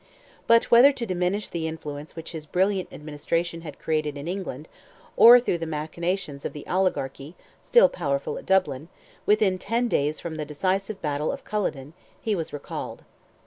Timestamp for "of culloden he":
11.31-12.33